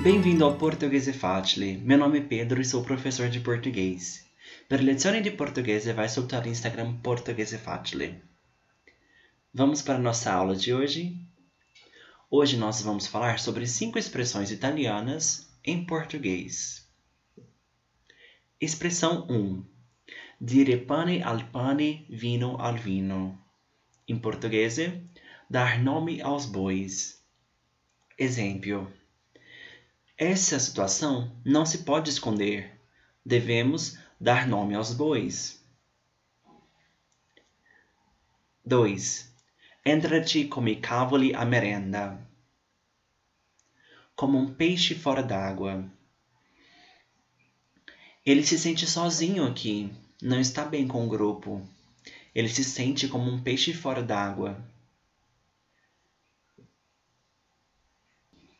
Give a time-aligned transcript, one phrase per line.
[0.00, 1.76] Bem-vindo ao Portuguese Facile.
[1.78, 4.24] Meu nome é Pedro e sou professor de português.
[4.68, 8.22] Per lezioni di portoghese vai soltar o Instagram Portuguese Facile.
[9.52, 11.18] Vamos para a nossa aula de hoje?
[12.30, 16.88] Hoje nós vamos falar sobre cinco expressões italianas em português.
[18.60, 19.64] Expressão 1.
[20.40, 23.36] Dire pane al pane, vino al vino.
[24.06, 24.76] Em português,
[25.50, 27.20] dar nome aos bois.
[28.16, 28.92] Exemplo.
[30.20, 32.76] Essa situação não se pode esconder.
[33.24, 35.64] Devemos dar nome aos bois.
[38.66, 39.32] 2.
[39.86, 42.18] Entra-te come cavoli a merenda.
[44.16, 45.88] Como um peixe fora d'água.
[48.26, 49.88] Ele se sente sozinho aqui,
[50.20, 51.64] não está bem com o grupo.
[52.34, 54.60] Ele se sente como um peixe fora d'água.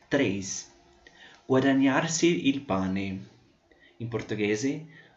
[0.08, 0.77] 3
[1.48, 3.22] guadagnarsi il pane.
[3.98, 4.64] Em português,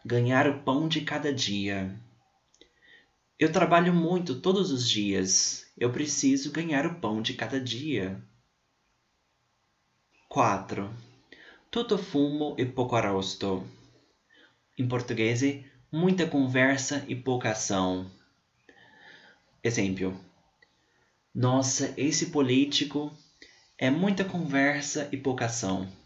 [0.02, 1.94] ganhar o pão de cada dia.
[3.38, 5.66] Eu trabalho muito todos os dias.
[5.76, 8.18] Eu preciso ganhar o pão de cada dia.
[10.30, 10.90] 4.
[11.70, 13.68] Tutto fumo e pouco arrosto.
[14.78, 15.42] Em português,
[15.92, 18.10] muita conversa e pouca ação.
[19.62, 20.18] Exemplo.
[21.34, 23.14] Nossa, esse político
[23.76, 26.01] é muita conversa e pouca ação.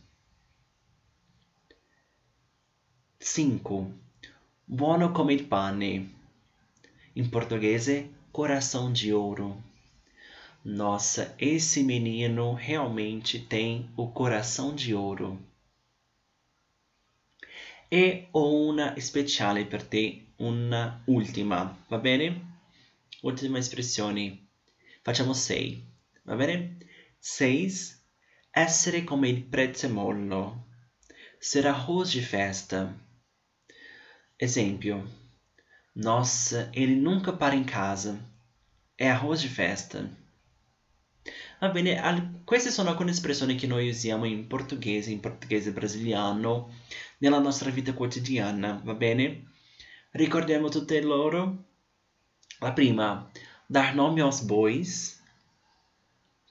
[3.29, 3.93] 5.
[4.65, 6.09] Buono come il pane.
[7.17, 7.89] Em português,
[8.31, 9.61] coração de ouro.
[10.65, 15.41] Nossa, esse menino realmente tem o coração de ouro.
[17.91, 22.41] E ho una speciale per te, una ultima, va bene?
[23.23, 24.39] Ultima espressione.
[25.03, 25.85] Facciamo sei,
[26.23, 26.79] va bene?
[27.19, 28.01] Seis.
[28.53, 30.65] Essere come il prezzemolo.
[31.41, 33.05] Ser arroz de festa.
[34.39, 35.03] Exemplo.
[35.95, 38.21] Nossa, ele nunca para em casa.
[38.99, 40.11] É arroz de festa.
[41.59, 41.97] Va bene,
[42.45, 46.71] queste sono alcune espressioni che noi usiamo in portoghese, in portoghese brasiliano,
[47.19, 49.49] nella nostra vita quotidiana, va bene?
[50.11, 51.65] Ricordiamo tutte loro?
[52.61, 53.31] La prima,
[53.67, 55.19] dar nome aos bois,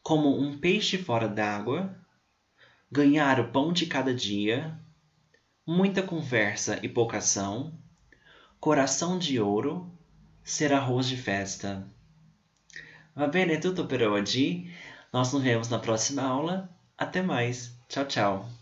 [0.01, 1.95] como um peixe fora d'água,
[2.91, 4.75] ganhar o pão de cada dia,
[5.65, 7.73] muita conversa e pouca ação,
[8.59, 9.91] coração de ouro,
[10.43, 11.87] ser arroz de festa.
[13.15, 14.71] Va bene, é tudo por hoje.
[15.11, 16.69] Nós nos vemos na próxima aula.
[16.97, 17.77] Até mais.
[17.87, 18.55] Tchau, tchau.